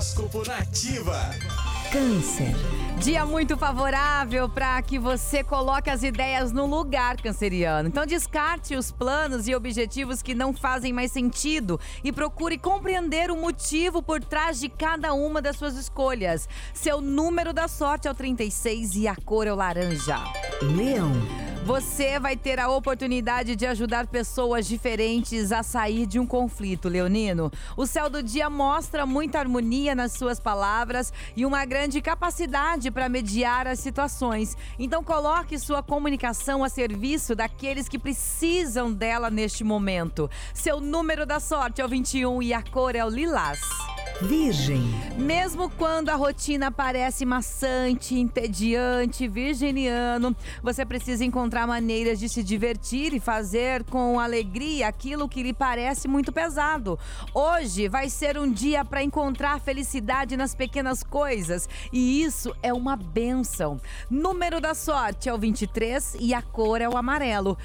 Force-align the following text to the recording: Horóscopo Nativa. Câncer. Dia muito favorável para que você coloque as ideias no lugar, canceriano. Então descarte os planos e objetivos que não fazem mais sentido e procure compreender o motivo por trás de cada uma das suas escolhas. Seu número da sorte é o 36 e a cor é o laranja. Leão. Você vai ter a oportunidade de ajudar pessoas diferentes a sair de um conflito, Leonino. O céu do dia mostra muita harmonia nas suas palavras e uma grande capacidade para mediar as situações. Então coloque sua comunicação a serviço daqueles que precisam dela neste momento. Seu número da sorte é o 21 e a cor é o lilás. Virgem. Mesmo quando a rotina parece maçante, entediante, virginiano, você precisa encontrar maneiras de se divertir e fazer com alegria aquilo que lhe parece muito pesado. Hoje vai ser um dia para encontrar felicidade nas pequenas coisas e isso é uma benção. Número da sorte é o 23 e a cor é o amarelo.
Horóscopo 0.00 0.42
Nativa. 0.48 1.30
Câncer. 1.92 2.54
Dia 3.00 3.26
muito 3.26 3.54
favorável 3.58 4.48
para 4.48 4.80
que 4.80 4.98
você 4.98 5.44
coloque 5.44 5.90
as 5.90 6.02
ideias 6.02 6.52
no 6.52 6.64
lugar, 6.64 7.18
canceriano. 7.18 7.86
Então 7.86 8.06
descarte 8.06 8.74
os 8.74 8.90
planos 8.90 9.46
e 9.46 9.54
objetivos 9.54 10.22
que 10.22 10.34
não 10.34 10.54
fazem 10.54 10.90
mais 10.90 11.12
sentido 11.12 11.78
e 12.02 12.10
procure 12.10 12.56
compreender 12.56 13.30
o 13.30 13.36
motivo 13.36 14.02
por 14.02 14.24
trás 14.24 14.58
de 14.58 14.70
cada 14.70 15.12
uma 15.12 15.42
das 15.42 15.56
suas 15.56 15.76
escolhas. 15.76 16.48
Seu 16.72 17.02
número 17.02 17.52
da 17.52 17.68
sorte 17.68 18.08
é 18.08 18.10
o 18.10 18.14
36 18.14 18.96
e 18.96 19.06
a 19.06 19.14
cor 19.14 19.46
é 19.46 19.52
o 19.52 19.56
laranja. 19.56 20.16
Leão. 20.62 21.49
Você 21.64 22.18
vai 22.18 22.36
ter 22.36 22.58
a 22.58 22.70
oportunidade 22.70 23.54
de 23.54 23.66
ajudar 23.66 24.06
pessoas 24.06 24.66
diferentes 24.66 25.52
a 25.52 25.62
sair 25.62 26.06
de 26.06 26.18
um 26.18 26.26
conflito, 26.26 26.88
Leonino. 26.88 27.52
O 27.76 27.86
céu 27.86 28.08
do 28.08 28.22
dia 28.22 28.48
mostra 28.48 29.04
muita 29.04 29.38
harmonia 29.38 29.94
nas 29.94 30.12
suas 30.12 30.40
palavras 30.40 31.12
e 31.36 31.44
uma 31.44 31.64
grande 31.66 32.00
capacidade 32.00 32.90
para 32.90 33.10
mediar 33.10 33.66
as 33.66 33.78
situações. 33.78 34.56
Então 34.78 35.04
coloque 35.04 35.58
sua 35.58 35.82
comunicação 35.82 36.64
a 36.64 36.68
serviço 36.68 37.34
daqueles 37.34 37.88
que 37.88 37.98
precisam 37.98 38.90
dela 38.90 39.30
neste 39.30 39.62
momento. 39.62 40.30
Seu 40.54 40.80
número 40.80 41.26
da 41.26 41.38
sorte 41.38 41.82
é 41.82 41.84
o 41.84 41.88
21 41.88 42.42
e 42.42 42.54
a 42.54 42.62
cor 42.62 42.96
é 42.96 43.04
o 43.04 43.10
lilás. 43.10 43.60
Virgem. 44.22 44.82
Mesmo 45.16 45.70
quando 45.70 46.10
a 46.10 46.14
rotina 46.14 46.70
parece 46.70 47.24
maçante, 47.24 48.14
entediante, 48.14 49.26
virginiano, 49.26 50.36
você 50.62 50.84
precisa 50.84 51.24
encontrar 51.24 51.66
maneiras 51.66 52.18
de 52.18 52.28
se 52.28 52.42
divertir 52.42 53.14
e 53.14 53.20
fazer 53.20 53.82
com 53.84 54.20
alegria 54.20 54.88
aquilo 54.88 55.28
que 55.28 55.42
lhe 55.42 55.54
parece 55.54 56.06
muito 56.06 56.32
pesado. 56.32 56.98
Hoje 57.32 57.88
vai 57.88 58.10
ser 58.10 58.36
um 58.36 58.52
dia 58.52 58.84
para 58.84 59.02
encontrar 59.02 59.58
felicidade 59.58 60.36
nas 60.36 60.54
pequenas 60.54 61.02
coisas 61.02 61.66
e 61.90 62.22
isso 62.22 62.54
é 62.62 62.74
uma 62.74 62.96
benção. 62.96 63.80
Número 64.10 64.60
da 64.60 64.74
sorte 64.74 65.30
é 65.30 65.34
o 65.34 65.38
23 65.38 66.16
e 66.20 66.34
a 66.34 66.42
cor 66.42 66.82
é 66.82 66.88
o 66.88 66.96
amarelo. 66.96 67.56